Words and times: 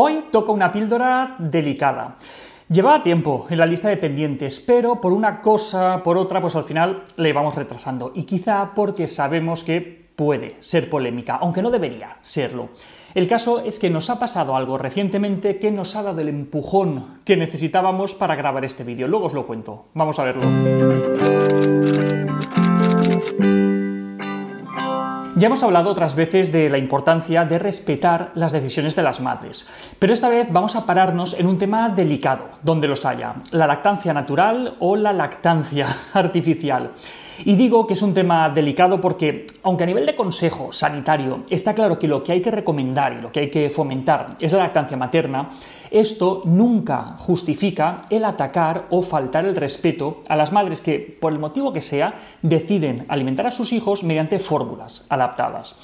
Hoy 0.00 0.26
toca 0.30 0.52
una 0.52 0.70
píldora 0.70 1.34
delicada. 1.40 2.18
Llevaba 2.68 3.02
tiempo 3.02 3.48
en 3.50 3.58
la 3.58 3.66
lista 3.66 3.88
de 3.88 3.96
pendientes, 3.96 4.60
pero 4.60 5.00
por 5.00 5.12
una 5.12 5.40
cosa, 5.40 6.04
por 6.04 6.16
otra, 6.16 6.40
pues 6.40 6.54
al 6.54 6.62
final 6.62 7.02
le 7.16 7.32
vamos 7.32 7.56
retrasando. 7.56 8.12
Y 8.14 8.22
quizá 8.22 8.74
porque 8.76 9.08
sabemos 9.08 9.64
que 9.64 9.80
puede 10.14 10.54
ser 10.60 10.88
polémica, 10.88 11.38
aunque 11.42 11.62
no 11.62 11.70
debería 11.72 12.16
serlo. 12.20 12.68
El 13.12 13.26
caso 13.26 13.58
es 13.58 13.80
que 13.80 13.90
nos 13.90 14.08
ha 14.08 14.20
pasado 14.20 14.54
algo 14.54 14.78
recientemente 14.78 15.58
que 15.58 15.72
nos 15.72 15.96
ha 15.96 16.04
dado 16.04 16.20
el 16.20 16.28
empujón 16.28 17.18
que 17.24 17.36
necesitábamos 17.36 18.14
para 18.14 18.36
grabar 18.36 18.64
este 18.64 18.84
vídeo. 18.84 19.08
Luego 19.08 19.26
os 19.26 19.34
lo 19.34 19.48
cuento. 19.48 19.86
Vamos 19.94 20.16
a 20.20 20.22
verlo. 20.22 21.67
Ya 25.38 25.46
hemos 25.46 25.62
hablado 25.62 25.90
otras 25.90 26.16
veces 26.16 26.50
de 26.50 26.68
la 26.68 26.78
importancia 26.78 27.44
de 27.44 27.60
respetar 27.60 28.32
las 28.34 28.50
decisiones 28.50 28.96
de 28.96 29.04
las 29.04 29.20
madres, 29.20 29.68
pero 30.00 30.12
esta 30.12 30.28
vez 30.28 30.48
vamos 30.50 30.74
a 30.74 30.84
pararnos 30.84 31.38
en 31.38 31.46
un 31.46 31.58
tema 31.58 31.88
delicado, 31.90 32.48
donde 32.64 32.88
los 32.88 33.06
haya, 33.06 33.36
la 33.52 33.68
lactancia 33.68 34.12
natural 34.12 34.74
o 34.80 34.96
la 34.96 35.12
lactancia 35.12 35.86
artificial. 36.12 36.90
Y 37.44 37.56
digo 37.56 37.86
que 37.86 37.94
es 37.94 38.02
un 38.02 38.14
tema 38.14 38.48
delicado 38.48 39.00
porque, 39.00 39.46
aunque 39.62 39.84
a 39.84 39.86
nivel 39.86 40.06
de 40.06 40.16
consejo 40.16 40.72
sanitario 40.72 41.44
está 41.50 41.74
claro 41.74 41.98
que 41.98 42.08
lo 42.08 42.22
que 42.24 42.32
hay 42.32 42.42
que 42.42 42.50
recomendar 42.50 43.12
y 43.12 43.20
lo 43.20 43.30
que 43.30 43.40
hay 43.40 43.50
que 43.50 43.70
fomentar 43.70 44.36
es 44.40 44.52
la 44.52 44.58
lactancia 44.58 44.96
materna, 44.96 45.50
esto 45.90 46.42
nunca 46.44 47.16
justifica 47.18 48.06
el 48.10 48.24
atacar 48.24 48.86
o 48.90 49.02
faltar 49.02 49.46
el 49.46 49.56
respeto 49.56 50.22
a 50.28 50.36
las 50.36 50.52
madres 50.52 50.80
que, 50.80 50.98
por 50.98 51.32
el 51.32 51.38
motivo 51.38 51.72
que 51.72 51.80
sea, 51.80 52.14
deciden 52.42 53.06
alimentar 53.08 53.46
a 53.46 53.50
sus 53.50 53.72
hijos 53.72 54.04
mediante 54.04 54.38
fórmulas 54.38 55.06
adaptadas. 55.08 55.76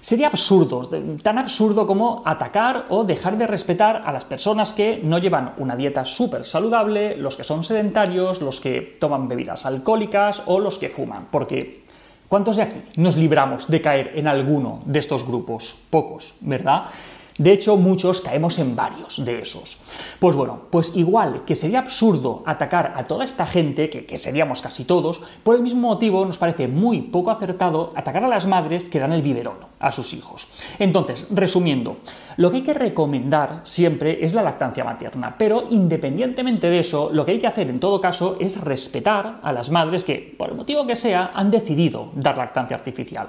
Sería 0.00 0.28
absurdo, 0.28 0.88
tan 1.22 1.38
absurdo 1.38 1.86
como 1.86 2.22
atacar 2.24 2.86
o 2.88 3.04
dejar 3.04 3.36
de 3.36 3.46
respetar 3.46 4.02
a 4.04 4.12
las 4.12 4.24
personas 4.24 4.72
que 4.72 5.00
no 5.02 5.18
llevan 5.18 5.54
una 5.58 5.74
dieta 5.74 6.04
súper 6.04 6.44
saludable, 6.44 7.16
los 7.16 7.36
que 7.36 7.44
son 7.44 7.64
sedentarios, 7.64 8.40
los 8.40 8.60
que 8.60 8.96
toman 9.00 9.26
bebidas 9.26 9.66
alcohólicas 9.66 10.42
o 10.46 10.60
los 10.60 10.78
que 10.78 10.88
fuman. 10.88 11.26
Porque, 11.30 11.84
¿cuántos 12.28 12.56
de 12.56 12.62
aquí 12.62 12.82
nos 12.96 13.16
libramos 13.16 13.68
de 13.68 13.82
caer 13.82 14.12
en 14.14 14.28
alguno 14.28 14.80
de 14.84 15.00
estos 15.00 15.26
grupos? 15.26 15.76
Pocos, 15.90 16.34
¿verdad? 16.40 16.84
De 17.38 17.52
hecho, 17.52 17.76
muchos 17.76 18.20
caemos 18.20 18.58
en 18.58 18.74
varios 18.74 19.24
de 19.24 19.40
esos. 19.40 19.78
Pues 20.18 20.34
bueno, 20.34 20.62
pues 20.70 20.92
igual 20.96 21.44
que 21.44 21.54
sería 21.54 21.78
absurdo 21.78 22.42
atacar 22.44 22.94
a 22.96 23.04
toda 23.04 23.24
esta 23.24 23.46
gente, 23.46 23.88
que, 23.88 24.16
seríamos 24.16 24.60
casi 24.60 24.84
todos, 24.84 25.20
por 25.44 25.54
el 25.54 25.62
mismo 25.62 25.88
motivo 25.88 26.26
nos 26.26 26.38
parece 26.38 26.66
muy 26.66 27.00
poco 27.02 27.30
acertado 27.30 27.92
atacar 27.94 28.24
a 28.24 28.28
las 28.28 28.46
madres 28.46 28.88
que 28.88 28.98
dan 28.98 29.12
el 29.12 29.22
biberón 29.22 29.58
a 29.78 29.92
sus 29.92 30.14
hijos. 30.14 30.48
Entonces, 30.80 31.26
resumiendo, 31.30 31.98
lo 32.36 32.50
que 32.50 32.56
hay 32.56 32.62
que 32.64 32.74
recomendar 32.74 33.60
siempre 33.62 34.24
es 34.24 34.34
la 34.34 34.42
lactancia 34.42 34.82
materna, 34.82 35.36
pero 35.38 35.64
independientemente 35.70 36.68
de 36.68 36.80
eso, 36.80 37.10
lo 37.12 37.24
que 37.24 37.32
hay 37.32 37.38
que 37.38 37.46
hacer 37.46 37.70
en 37.70 37.78
todo 37.78 38.00
caso 38.00 38.36
es 38.40 38.60
respetar 38.60 39.38
a 39.42 39.52
las 39.52 39.70
madres 39.70 40.02
que, 40.02 40.34
por 40.36 40.48
el 40.48 40.56
motivo 40.56 40.86
que 40.86 40.96
sea, 40.96 41.30
han 41.34 41.52
decidido 41.52 42.10
dar 42.14 42.36
lactancia 42.36 42.76
artificial. 42.76 43.28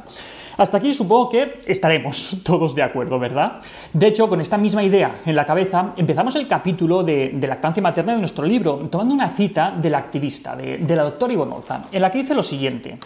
Hasta 0.59 0.75
aquí 0.75 0.93
supongo 0.93 1.29
que 1.29 1.59
estaremos 1.67 2.35
todos 2.43 2.75
de 2.75 2.83
acuerdo, 2.83 3.17
¿verdad? 3.17 3.61
De 3.93 4.07
hecho, 4.07 4.27
con 4.27 4.41
esta 4.41 4.57
misma 4.57 4.83
idea 4.83 5.21
en 5.25 5.33
la 5.33 5.45
cabeza, 5.45 5.93
empezamos 5.95 6.35
el 6.35 6.49
capítulo 6.49 7.01
de, 7.01 7.33
lactancia 7.47 7.81
materna 7.81 8.11
de 8.11 8.19
nuestro 8.19 8.43
libro, 8.43 8.83
tomando 8.91 9.13
una 9.13 9.29
cita 9.29 9.71
de 9.71 9.89
la 9.89 9.99
activista, 9.99 10.57
de, 10.57 10.95
la 10.95 11.03
doctora 11.03 11.31
Ivonne 11.31 11.55
Olza, 11.55 11.85
en 11.89 12.01
la 12.01 12.11
que 12.11 12.17
dice 12.17 12.35
lo 12.35 12.43
siguiente. 12.43 12.97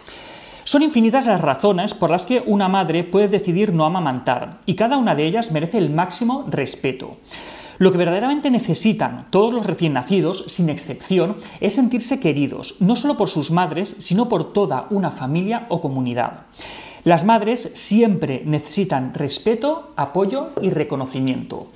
Son 0.64 0.82
infinitas 0.82 1.28
las 1.28 1.42
razones 1.42 1.94
por 1.94 2.10
las 2.10 2.26
que 2.26 2.42
una 2.44 2.68
madre 2.68 3.04
puede 3.04 3.28
decidir 3.28 3.72
no 3.72 3.86
amamantar, 3.86 4.58
y 4.66 4.74
cada 4.74 4.98
una 4.98 5.14
de 5.14 5.28
ellas 5.28 5.52
merece 5.52 5.78
el 5.78 5.92
máximo 5.92 6.48
respeto. 6.50 7.18
Lo 7.78 7.92
que 7.92 8.00
verdaderamente 8.00 8.50
necesitan 8.50 9.28
todos 9.30 9.54
los 9.54 9.68
recién 9.68 9.94
nacidos, 9.94 10.46
sin 10.48 10.70
excepción, 10.70 11.36
es 11.60 11.76
sentirse 11.76 12.20
queridos, 12.20 12.78
no 12.80 12.96
solo 12.96 13.16
por 13.16 13.30
sus 13.30 13.52
madres, 13.52 13.96
sino 14.00 14.28
por 14.28 14.54
toda 14.54 14.88
una 14.90 15.12
familia 15.12 15.68
o 15.70 15.82
comunidad. 15.82 16.46
Las 17.04 17.26
madres 17.26 17.70
siempre 17.74 18.44
necesitan 18.46 19.14
respeto, 19.14 19.92
apoyo 19.98 20.52
y 20.62 20.70
reconocimiento. 20.70 21.68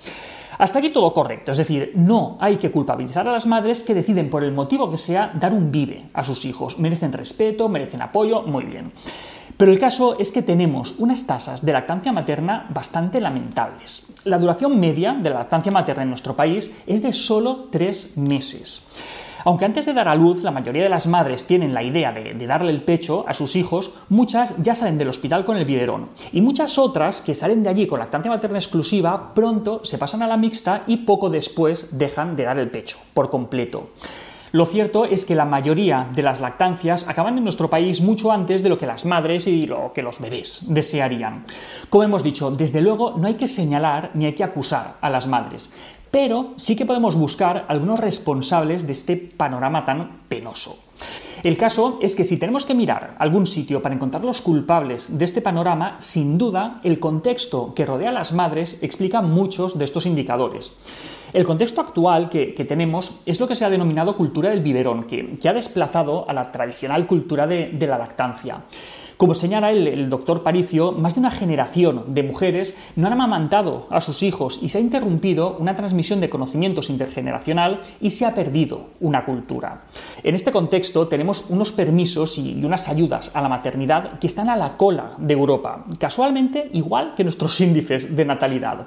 Hasta 0.57 0.79
aquí 0.79 0.89
todo 0.89 1.13
correcto, 1.13 1.51
es 1.51 1.57
decir, 1.57 1.91
no 1.95 2.37
hay 2.39 2.57
que 2.57 2.71
culpabilizar 2.71 3.27
a 3.27 3.33
las 3.33 3.45
madres 3.45 3.83
que 3.83 3.93
deciden 3.93 4.29
por 4.29 4.43
el 4.43 4.53
motivo 4.53 4.89
que 4.89 4.97
sea 4.97 5.31
dar 5.35 5.53
un 5.53 5.71
vive 5.71 6.05
a 6.13 6.23
sus 6.23 6.45
hijos. 6.45 6.79
Merecen 6.79 7.13
respeto, 7.13 7.67
merecen 7.67 8.01
apoyo, 8.01 8.41
muy 8.43 8.63
bien. 8.63 8.91
Pero 9.57 9.71
el 9.71 9.79
caso 9.79 10.17
es 10.17 10.31
que 10.31 10.41
tenemos 10.41 10.95
unas 10.97 11.27
tasas 11.27 11.65
de 11.65 11.73
lactancia 11.73 12.13
materna 12.13 12.65
bastante 12.69 13.19
lamentables. 13.19 14.07
La 14.23 14.39
duración 14.39 14.79
media 14.79 15.13
de 15.13 15.29
la 15.29 15.39
lactancia 15.39 15.71
materna 15.71 16.03
en 16.03 16.09
nuestro 16.09 16.35
país 16.35 16.71
es 16.87 17.01
de 17.03 17.11
solo 17.11 17.67
tres 17.69 18.15
meses. 18.17 18.81
Aunque 19.47 19.63
antes 19.63 19.85
de 19.85 19.93
dar 19.93 20.09
a 20.09 20.15
luz 20.15 20.43
la 20.43 20.51
mayoría 20.51 20.83
de 20.83 20.89
las 20.89 21.07
madres 21.07 21.45
tienen 21.45 21.73
la 21.73 21.81
idea 21.81 22.11
de, 22.11 22.33
darle 22.45 22.69
el 22.69 22.81
pecho 22.81 23.23
a 23.29 23.33
sus 23.33 23.55
hijos, 23.55 23.93
muchas 24.09 24.53
ya 24.61 24.75
salen 24.75 24.97
del 24.97 25.07
hospital 25.07 25.45
con 25.45 25.55
el 25.55 25.63
biberón. 25.63 26.09
Y 26.33 26.41
muchas 26.41 26.77
otras 26.77 27.21
que 27.21 27.33
salen 27.33 27.63
de 27.63 27.69
allí 27.69 27.87
con 27.87 27.99
lactancia 27.99 28.29
materna 28.29 28.57
exclusiva 28.57 29.33
pronto 29.33 29.85
se 29.85 29.97
pasan 29.97 30.21
a 30.21 30.27
la 30.27 30.35
mixta 30.35 30.83
y 30.85 30.97
poco 30.97 31.29
después 31.29 31.97
dejan 31.97 32.35
de 32.35 32.43
dar 32.43 32.59
el 32.59 32.69
pecho 32.69 32.97
por 33.13 33.29
completo. 33.29 33.91
Lo 34.53 34.65
cierto 34.65 35.03
es 35.03 35.25
que 35.25 35.35
la 35.35 35.43
mayoría 35.43 36.07
de 36.13 36.23
las 36.23 36.39
lactancias 36.39 37.07
acaban 37.07 37.37
en 37.37 37.43
nuestro 37.43 37.69
país 37.69 37.99
mucho 37.99 38.31
antes 38.31 38.63
de 38.63 38.69
lo 38.69 38.77
que 38.77 38.85
las 38.85 39.05
madres 39.05 39.45
y 39.45 39.65
lo 39.65 39.91
que 39.93 40.01
los 40.01 40.21
bebés 40.21 40.61
desearían. 40.63 41.43
Como 41.89 42.03
hemos 42.03 42.23
dicho, 42.23 42.49
desde 42.51 42.81
luego 42.81 43.15
no 43.17 43.27
hay 43.27 43.35
que 43.35 43.49
señalar 43.49 44.11
ni 44.13 44.25
hay 44.25 44.33
que 44.33 44.45
acusar 44.45 44.95
a 45.01 45.09
las 45.09 45.27
madres, 45.27 45.69
pero 46.11 46.53
sí 46.55 46.75
que 46.75 46.85
podemos 46.85 47.15
buscar 47.15 47.65
algunos 47.67 47.99
responsables 47.99 48.85
de 48.85 48.91
este 48.93 49.15
panorama 49.15 49.85
tan 49.85 50.21
penoso. 50.27 50.77
El 51.43 51.57
caso 51.57 51.99
es 52.01 52.15
que 52.15 52.23
si 52.23 52.37
tenemos 52.37 52.65
que 52.65 52.73
mirar 52.73 53.15
algún 53.19 53.45
sitio 53.45 53.81
para 53.81 53.93
encontrar 53.93 54.25
los 54.25 54.41
culpables 54.41 55.17
de 55.17 55.25
este 55.25 55.41
panorama, 55.41 55.95
sin 55.99 56.37
duda 56.37 56.81
el 56.83 56.99
contexto 56.99 57.73
que 57.75 57.85
rodea 57.85 58.09
a 58.09 58.13
las 58.13 58.33
madres 58.33 58.79
explica 58.81 59.21
muchos 59.21 59.77
de 59.77 59.85
estos 59.85 60.07
indicadores. 60.07 60.71
El 61.33 61.45
contexto 61.45 61.81
actual 61.81 62.29
que, 62.29 62.65
tenemos 62.67 63.19
es 63.25 63.39
lo 63.39 63.47
que 63.47 63.55
se 63.55 63.65
ha 63.65 63.69
denominado 63.69 64.17
cultura 64.17 64.49
del 64.49 64.61
biberón, 64.61 65.03
que, 65.03 65.37
ha 65.47 65.53
desplazado 65.53 66.27
a 66.27 66.33
la 66.33 66.51
tradicional 66.51 67.05
cultura 67.05 67.45
de 67.45 67.87
la 67.87 67.97
lactancia. 67.97 68.63
Como 69.17 69.33
señala 69.33 69.71
el, 69.71 70.11
doctor 70.11 70.43
Paricio, 70.43 70.91
más 70.91 71.15
de 71.15 71.21
una 71.21 71.31
generación 71.31 72.13
de 72.13 72.21
mujeres 72.21 72.75
no 72.95 73.07
han 73.07 73.13
amamantado 73.13 73.87
a 73.89 73.99
sus 73.99 74.21
hijos 74.21 74.59
y 74.61 74.69
se 74.69 74.77
ha 74.77 74.81
interrumpido 74.81 75.57
una 75.57 75.75
transmisión 75.75 76.21
de 76.21 76.29
conocimientos 76.29 76.91
intergeneracional 76.91 77.81
y 77.99 78.11
se 78.11 78.27
ha 78.27 78.35
perdido 78.35 78.89
una 78.99 79.25
cultura. 79.25 79.85
En 80.21 80.35
este 80.35 80.51
contexto 80.51 81.07
tenemos 81.07 81.45
unos 81.49 81.71
permisos 81.71 82.37
y 82.37 82.63
unas 82.63 82.87
ayudas 82.87 83.31
a 83.33 83.41
la 83.41 83.49
maternidad 83.49 84.19
que 84.19 84.27
están 84.27 84.49
a 84.49 84.55
la 84.55 84.77
cola 84.77 85.15
de 85.17 85.33
Europa, 85.33 85.83
casualmente 85.97 86.69
igual 86.73 87.15
que 87.15 87.23
nuestros 87.23 87.59
índices 87.67 88.15
de 88.15 88.23
natalidad. 88.23 88.85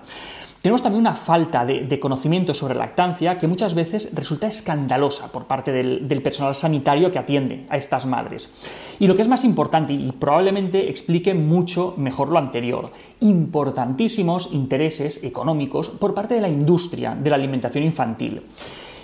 Tenemos 0.60 0.82
también 0.82 1.00
una 1.00 1.14
falta 1.14 1.64
de, 1.64 1.98
conocimiento 1.98 2.52
sobre 2.52 2.74
lactancia 2.74 3.38
que 3.38 3.46
muchas 3.46 3.74
veces 3.74 4.10
resulta 4.12 4.46
escandalosa 4.46 5.32
por 5.32 5.46
parte 5.46 5.72
del, 5.72 6.06
del, 6.06 6.20
personal 6.20 6.54
sanitario 6.54 7.10
que 7.10 7.18
atiende 7.18 7.64
a 7.70 7.78
estas 7.78 8.04
madres. 8.04 8.52
Y 8.98 9.06
lo 9.06 9.16
que 9.16 9.22
es 9.22 9.28
más 9.28 9.44
importante, 9.44 9.94
y 9.94 10.12
probablemente 10.12 10.90
explique 10.90 11.32
mucho 11.32 11.94
mejor 11.96 12.28
lo 12.28 12.38
anterior, 12.38 12.92
importantísimos 13.20 14.52
intereses 14.52 15.24
económicos 15.24 15.88
por 15.88 16.12
parte 16.12 16.34
de 16.34 16.42
la 16.42 16.50
industria 16.50 17.14
de 17.14 17.30
la 17.30 17.36
alimentación 17.36 17.84
infantil. 17.84 18.42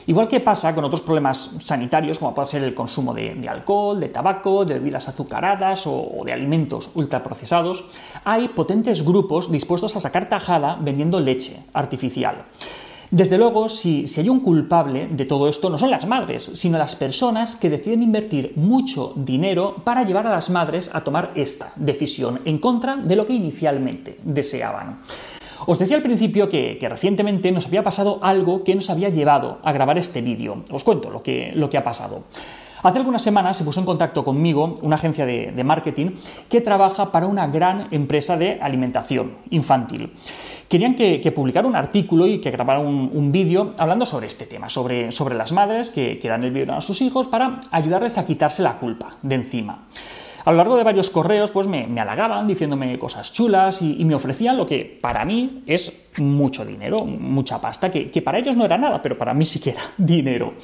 Igual 0.08 0.28
que 0.28 0.38
pasa 0.38 0.72
con 0.72 0.84
otros 0.84 1.02
problemas 1.02 1.56
sanitarios, 1.64 2.20
como 2.20 2.32
puede 2.32 2.46
ser 2.46 2.62
el 2.62 2.74
consumo 2.74 3.12
de, 3.12 3.48
alcohol, 3.48 3.98
de 3.98 4.08
tabaco, 4.08 4.64
de 4.64 4.74
bebidas 4.74 5.08
azucaradas 5.08 5.84
o, 5.86 6.22
de 6.24 6.32
alimentos 6.32 6.90
ultraprocesados, 6.94 7.84
hay 8.24 8.48
potentes 8.48 9.04
grupos 9.04 9.50
dispuestos 9.50 9.96
a 9.96 10.00
sacar 10.00 10.28
tajada 10.28 10.78
vendiendo 10.80 11.18
leche 11.18 11.58
artificial. 11.72 12.44
Desde 13.10 13.38
luego, 13.38 13.68
si, 13.68 14.06
si, 14.06 14.20
hay 14.20 14.28
un 14.28 14.40
culpable 14.40 15.08
de 15.10 15.24
todo 15.24 15.48
esto, 15.48 15.70
no 15.70 15.78
son 15.78 15.90
las 15.90 16.06
madres, 16.06 16.50
sino 16.54 16.78
las 16.78 16.96
personas 16.96 17.54
que 17.54 17.70
deciden 17.70 18.02
invertir 18.02 18.52
mucho 18.56 19.12
dinero 19.16 19.76
para 19.84 20.02
llevar 20.02 20.26
a 20.26 20.30
las 20.30 20.50
madres 20.50 20.90
a 20.92 21.02
tomar 21.02 21.32
esta 21.36 21.72
decisión 21.76 22.40
en 22.44 22.58
contra 22.58 22.96
de 22.96 23.16
lo 23.16 23.26
que 23.26 23.32
inicialmente 23.32 24.18
deseaban. 24.24 24.98
Os 25.64 25.78
decía 25.78 25.96
al 25.96 26.02
principio 26.02 26.48
que, 26.48 26.78
recientemente 26.88 27.50
nos 27.52 27.66
había 27.66 27.82
pasado 27.82 28.18
algo 28.22 28.62
que 28.62 28.74
nos 28.74 28.90
había 28.90 29.08
llevado 29.08 29.58
a 29.62 29.72
grabar 29.72 29.96
este 29.96 30.20
vídeo. 30.20 30.62
Os 30.70 30.84
cuento 30.84 31.10
lo 31.10 31.22
que, 31.22 31.78
ha 31.78 31.84
pasado. 31.84 32.24
Hace 32.82 32.98
algunas 32.98 33.22
semanas 33.22 33.56
se 33.56 33.64
puso 33.64 33.80
en 33.80 33.86
contacto 33.86 34.22
conmigo 34.22 34.74
una 34.82 34.96
agencia 34.96 35.24
de, 35.24 35.64
marketing 35.64 36.10
que 36.48 36.60
trabaja 36.60 37.10
para 37.10 37.26
una 37.26 37.46
gran 37.46 37.88
empresa 37.90 38.36
de 38.36 38.58
alimentación 38.60 39.38
infantil. 39.50 40.12
Querían 40.68 40.94
que, 40.94 41.32
publicara 41.34 41.66
un 41.66 41.74
artículo 41.74 42.26
y 42.26 42.38
que 42.38 42.50
grabara 42.50 42.80
un, 42.80 43.32
vídeo 43.32 43.72
hablando 43.78 44.04
sobre 44.04 44.26
este 44.26 44.46
tema, 44.46 44.68
sobre, 44.68 45.08
las 45.34 45.52
madres 45.52 45.90
que, 45.90 46.18
que 46.18 46.28
dan 46.28 46.44
el 46.44 46.50
biberón 46.50 46.76
a 46.76 46.80
sus 46.80 47.00
hijos 47.00 47.28
para 47.28 47.60
ayudarles 47.70 48.18
a 48.18 48.26
quitarse 48.26 48.62
la 48.62 48.78
culpa 48.78 49.16
de 49.22 49.34
encima. 49.36 49.86
A 50.46 50.52
lo 50.52 50.58
largo 50.58 50.76
de 50.76 50.84
varios 50.84 51.10
correos, 51.10 51.50
pues 51.50 51.66
me, 51.66 51.88
halagaban 52.00 52.46
diciéndome 52.46 52.96
cosas 53.00 53.32
chulas 53.32 53.82
y, 53.82 54.04
me 54.04 54.14
ofrecían 54.14 54.56
lo 54.56 54.64
que 54.64 54.84
para 54.84 55.24
mí 55.24 55.64
es 55.66 55.92
mucho 56.18 56.64
dinero, 56.64 57.04
mucha 57.04 57.60
pasta, 57.60 57.90
que, 57.90 58.12
que 58.12 58.22
para 58.22 58.38
ellos 58.38 58.54
no 58.54 58.64
era 58.64 58.78
nada, 58.78 59.02
pero 59.02 59.18
para 59.18 59.34
mí 59.34 59.44
sí 59.44 59.58
que 59.58 59.70
era 59.70 59.80
dinero. 59.96 60.54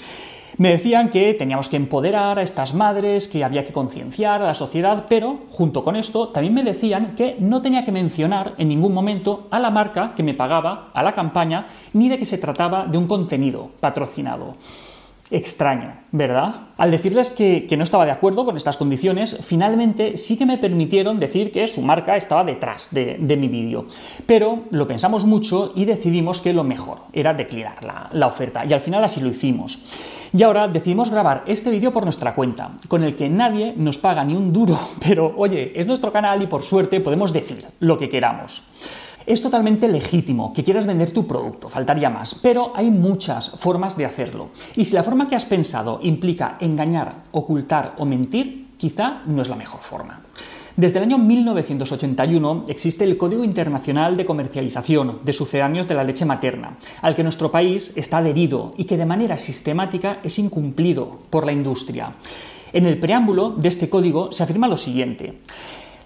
Me 0.57 0.71
decían 0.71 1.11
que 1.11 1.35
teníamos 1.35 1.69
que 1.69 1.75
empoderar 1.75 2.39
a 2.39 2.43
estas 2.43 2.75
madres, 2.75 3.27
que 3.27 3.43
había 3.43 3.65
que 3.65 3.73
concienciar 3.73 4.41
a 4.41 4.47
la 4.47 4.55
sociedad, 4.55 5.07
pero 5.09 5.41
junto 5.49 5.83
con 5.83 5.97
esto 5.97 6.29
también 6.29 6.55
me 6.55 6.63
decían 6.63 7.17
que 7.17 7.35
no 7.41 7.61
tenía 7.61 7.83
que 7.83 7.91
mencionar 7.91 8.55
en 8.59 8.69
ningún 8.69 8.95
momento 8.95 9.49
a 9.51 9.59
la 9.59 9.73
marca 9.73 10.15
que 10.15 10.23
me 10.23 10.35
pagaba 10.35 10.91
a 10.95 11.03
la 11.03 11.13
campaña, 11.13 11.67
ni 11.93 12.09
de 12.09 12.19
que 12.19 12.25
se 12.25 12.39
trataba 12.39 12.87
de 12.87 12.99
un 12.99 13.09
contenido 13.09 13.71
patrocinado 13.81 14.55
extraño, 15.33 15.95
¿verdad? 16.13 16.55
Al 16.77 16.91
decirles 16.91 17.31
que, 17.31 17.67
no 17.77 17.85
estaba 17.85 18.05
de 18.05 18.11
acuerdo 18.11 18.45
con 18.45 18.57
estas 18.57 18.77
condiciones, 18.77 19.39
finalmente 19.43 20.17
sí 20.17 20.37
que 20.37 20.47
me 20.47 20.59
permitieron 20.59 21.19
decir 21.19 21.51
que 21.51 21.67
su 21.67 21.81
marca 21.81 22.17
estaba 22.17 22.45
detrás 22.45 22.89
de, 22.91 23.17
mi 23.19 23.49
vídeo. 23.49 23.87
Pero 24.27 24.65
lo 24.71 24.87
pensamos 24.87 25.25
mucho 25.25 25.73
y 25.75 25.87
decidimos 25.87 26.41
que 26.41 26.53
lo 26.53 26.65
mejor 26.65 26.99
era 27.13 27.33
declinar 27.35 27.83
la, 27.83 28.09
la 28.13 28.27
oferta. 28.27 28.65
Y 28.65 28.73
al 28.73 28.81
final 28.81 29.03
así 29.03 29.21
lo 29.21 29.29
hicimos. 29.29 29.79
Y 30.35 30.43
ahora 30.43 30.69
decidimos 30.69 31.11
grabar 31.11 31.45
este 31.47 31.71
vídeo 31.71 31.93
por 31.93 32.05
nuestra 32.05 32.35
cuenta, 32.35 32.73
con 32.89 33.05
el 33.05 33.17
que 33.17 33.29
nadie 33.29 33.75
nos 33.77 33.99
paga 33.99 34.25
ni 34.25 34.35
un 34.35 34.53
duro, 34.53 34.79
pero 35.07 35.35
oye, 35.37 35.73
es 35.75 35.87
nuestro 35.87 36.13
canal 36.13 36.43
y 36.43 36.47
por 36.47 36.63
suerte 36.63 37.01
podemos 37.01 37.33
decir 37.33 37.67
lo 37.81 37.99
que 37.99 38.09
queramos. 38.09 38.63
Es 39.27 39.43
totalmente 39.43 39.89
legítimo 39.89 40.53
que 40.53 40.65
quieras 40.65 40.87
vender 40.87 41.13
tu 41.13 41.27
producto, 41.27 41.69
faltaría 41.69 42.11
más, 42.11 42.35
pero 42.35 42.73
hay 42.75 42.91
muchas 42.91 43.51
formas 43.51 43.97
de 43.97 44.05
hacerlo. 44.05 44.51
Y 44.77 44.85
si 44.85 44.95
la 44.95 45.05
forma 45.05 45.29
que 45.29 45.37
has 45.37 45.45
pensado 45.45 46.01
implica 46.03 46.57
engañar, 46.61 47.25
ocultar 47.33 47.95
o 47.99 48.05
mentir, 48.05 48.69
quizá 48.77 49.23
no 49.27 49.43
es 49.43 49.49
la 49.49 49.57
mejor 49.57 49.81
forma. 49.81 50.23
Desde 50.75 50.99
el 50.99 51.05
año 51.05 51.19
1981 51.19 52.65
existe 52.67 53.05
el 53.05 53.19
Código 53.19 53.45
Internacional 53.45 54.17
de 54.17 54.25
Comercialización 54.25 55.19
de 55.23 55.35
Sucedáneos 55.35 55.87
de 55.87 55.95
la 55.95 56.03
Leche 56.03 56.25
Materna, 56.25 56.79
al 57.03 57.15
que 57.15 57.23
nuestro 57.23 57.51
país 57.51 57.93
está 57.95 58.19
adherido 58.19 58.71
y 58.79 58.85
que 58.85 58.97
de 58.97 59.05
manera 59.05 59.37
sistemática 59.37 60.21
es 60.25 60.39
incumplido 60.39 61.19
por 61.29 61.45
la 61.45 61.53
industria. 61.53 62.15
En 62.73 62.87
el 62.87 62.99
preámbulo 62.99 63.51
de 63.51 63.69
este 63.69 63.91
código 63.91 64.33
se 64.33 64.45
afirma 64.45 64.67
lo 64.67 64.79
siguiente. 64.79 65.41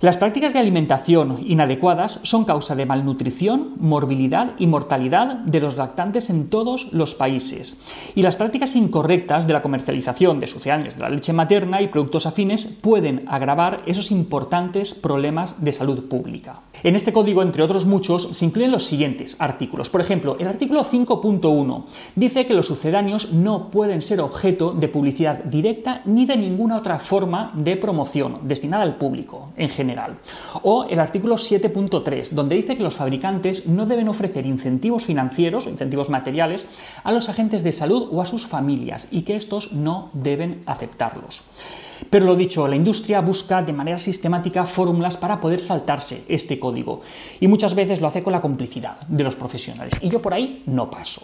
Las 0.02 0.19
prácticas 0.19 0.52
de 0.52 0.58
alimentación 0.58 1.38
inadecuadas 1.46 2.20
son 2.22 2.44
causa 2.44 2.75
de 2.75 2.84
malnutrición, 2.84 3.76
morbilidad 3.78 4.52
y 4.58 4.66
mortalidad 4.66 5.38
de 5.38 5.58
los 5.58 5.78
lactantes 5.78 6.28
en 6.28 6.50
todos 6.50 6.93
los 6.93 7.14
países. 7.14 7.78
Y 8.14 8.20
las 8.20 8.37
prácticas 8.37 8.76
incorrectas 8.76 9.46
de 9.46 9.54
la 9.54 9.62
comercialización 9.62 10.38
de 10.38 10.48
sucedáneos 10.48 10.96
de 10.96 11.00
la 11.00 11.08
leche 11.08 11.32
materna 11.32 11.81
y 11.81 11.88
productos 11.88 12.26
afines 12.26 12.66
pueden 12.66 13.25
agravar 13.26 13.84
esos 13.87 14.10
importantes 14.10 14.93
problemas 14.93 15.54
de 15.64 15.72
salud 15.72 16.04
pública. 16.04 16.60
En 16.82 16.94
este 16.94 17.14
código, 17.14 17.40
entre 17.40 17.62
otros 17.62 17.87
muchos, 17.87 18.28
se 18.32 18.44
incluyen 18.44 18.72
los 18.72 18.84
siguientes 18.84 19.40
artículos. 19.40 19.88
Por 19.88 20.02
ejemplo, 20.02 20.37
el 20.38 20.46
artículo 20.46 20.84
5.1 20.84 21.84
dice 22.14 22.44
que 22.44 22.52
los 22.52 22.66
sucedáneos 22.66 23.32
no 23.32 23.70
pueden 23.70 24.02
ser 24.02 24.20
objeto 24.20 24.72
de 24.72 24.88
publicidad 24.88 25.42
directa 25.44 26.02
ni 26.04 26.26
de 26.26 26.37
ninguna 26.37 26.76
otra 26.76 26.99
forma 26.99 27.52
de 27.54 27.78
promoción 27.78 28.40
destinada 28.42 28.82
al 28.82 28.96
público 28.96 29.49
en 29.56 29.70
general 29.70 29.87
o 30.62 30.84
el 30.88 31.00
artículo 31.00 31.37
7.3, 31.37 32.31
donde 32.31 32.56
dice 32.56 32.76
que 32.76 32.82
los 32.82 32.96
fabricantes 32.96 33.66
no 33.66 33.87
deben 33.87 34.08
ofrecer 34.08 34.46
incentivos 34.46 35.04
financieros, 35.04 35.66
incentivos 35.66 36.10
materiales, 36.10 36.66
a 37.04 37.12
los 37.12 37.28
agentes 37.28 37.62
de 37.62 37.72
salud 37.72 38.08
o 38.10 38.22
a 38.22 38.26
sus 38.26 38.46
familias 38.46 39.08
y 39.10 39.22
que 39.22 39.37
estos 39.37 39.72
no 39.72 40.10
deben 40.12 40.62
aceptarlos. 40.66 41.43
Pero 42.10 42.26
lo 42.26 42.37
dicho, 42.37 42.69
la 42.69 42.76
industria 42.76 43.20
busca 43.20 43.62
de 43.62 43.72
manera 43.72 43.98
sistemática 43.98 44.64
fórmulas 44.64 45.16
para 45.16 45.40
poder 45.40 45.60
saltarse 45.60 46.25
este 46.28 46.58
código 46.58 47.00
y 47.40 47.49
muchas 47.49 47.75
veces 47.75 48.00
lo 48.00 48.08
hace 48.08 48.22
con 48.22 48.32
la 48.32 48.40
complicidad 48.40 49.00
de 49.08 49.25
los 49.25 49.37
profesionales 49.37 49.94
y 50.02 50.08
yo 50.08 50.20
por 50.20 50.34
ahí 50.34 50.62
no 50.66 50.90
paso. 50.90 51.22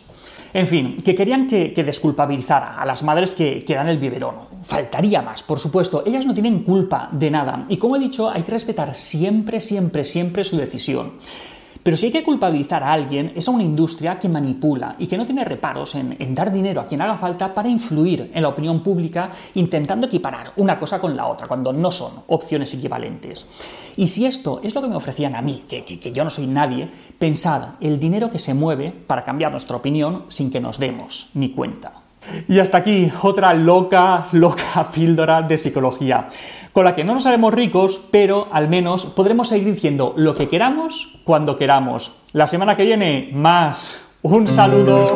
En 0.54 0.66
fin, 0.66 0.96
que 1.02 1.14
querían 1.14 1.46
que, 1.46 1.72
desculpabilizara 1.82 2.80
a 2.80 2.84
las 2.84 3.02
madres 3.02 3.34
que, 3.34 3.64
que 3.64 3.74
dan 3.74 3.88
el 3.88 3.98
biberón. 3.98 4.51
Faltaría 4.62 5.22
más, 5.22 5.42
por 5.42 5.58
supuesto. 5.58 6.02
Ellas 6.06 6.26
no 6.26 6.34
tienen 6.34 6.62
culpa 6.62 7.08
de 7.12 7.30
nada. 7.30 7.66
Y 7.68 7.76
como 7.76 7.96
he 7.96 8.00
dicho, 8.00 8.30
hay 8.30 8.42
que 8.42 8.52
respetar 8.52 8.94
siempre, 8.94 9.60
siempre, 9.60 10.04
siempre 10.04 10.44
su 10.44 10.56
decisión. 10.56 11.12
Pero 11.82 11.96
si 11.96 12.06
hay 12.06 12.12
que 12.12 12.22
culpabilizar 12.22 12.84
a 12.84 12.92
alguien, 12.92 13.32
es 13.34 13.48
a 13.48 13.50
una 13.50 13.64
industria 13.64 14.18
que 14.18 14.28
manipula 14.28 14.94
y 14.98 15.08
que 15.08 15.16
no 15.16 15.26
tiene 15.26 15.44
reparos 15.44 15.96
en, 15.96 16.34
dar 16.34 16.52
dinero 16.52 16.80
a 16.80 16.86
quien 16.86 17.00
haga 17.00 17.18
falta 17.18 17.52
para 17.52 17.68
influir 17.68 18.30
en 18.32 18.42
la 18.42 18.48
opinión 18.48 18.84
pública 18.84 19.30
intentando 19.54 20.06
equiparar 20.06 20.52
una 20.56 20.78
cosa 20.78 21.00
con 21.00 21.16
la 21.16 21.26
otra, 21.26 21.48
cuando 21.48 21.72
no 21.72 21.90
son 21.90 22.22
opciones 22.28 22.72
equivalentes. 22.74 23.48
Y 23.96 24.06
si 24.06 24.26
esto 24.26 24.60
es 24.62 24.76
lo 24.76 24.80
que 24.80 24.88
me 24.88 24.96
ofrecían 24.96 25.34
a 25.34 25.42
mí, 25.42 25.64
que, 25.68 25.84
que 25.84 26.12
yo 26.12 26.22
no 26.22 26.30
soy 26.30 26.46
nadie, 26.46 26.88
pensad 27.18 27.70
el 27.80 27.98
dinero 27.98 28.30
que 28.30 28.38
se 28.38 28.54
mueve 28.54 28.92
para 28.92 29.24
cambiar 29.24 29.50
nuestra 29.50 29.76
opinión 29.76 30.26
sin 30.28 30.52
que 30.52 30.60
nos 30.60 30.78
demos 30.78 31.30
ni 31.34 31.50
cuenta. 31.50 32.01
Y 32.48 32.58
hasta 32.58 32.78
aquí 32.78 33.10
otra 33.22 33.54
loca, 33.54 34.26
loca 34.32 34.90
píldora 34.94 35.42
de 35.42 35.58
psicología, 35.58 36.26
con 36.72 36.84
la 36.84 36.94
que 36.94 37.04
no 37.04 37.14
nos 37.14 37.26
haremos 37.26 37.52
ricos, 37.52 38.00
pero 38.10 38.48
al 38.52 38.68
menos 38.68 39.06
podremos 39.06 39.48
seguir 39.48 39.72
diciendo 39.74 40.14
lo 40.16 40.34
que 40.34 40.48
queramos 40.48 41.18
cuando 41.24 41.56
queramos. 41.56 42.12
La 42.32 42.46
semana 42.46 42.76
que 42.76 42.84
viene, 42.84 43.30
más. 43.32 44.06
Un 44.22 44.46
saludo. 44.46 45.06